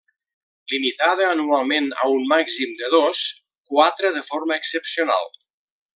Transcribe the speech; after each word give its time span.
Limitada 0.71 1.27
anualment 1.33 1.91
a 2.05 2.09
un 2.15 2.25
màxim 2.33 2.73
de 2.81 2.91
dos, 2.95 3.23
quatre 3.75 4.15
de 4.17 4.25
forma 4.31 4.59
excepcional. 4.63 5.29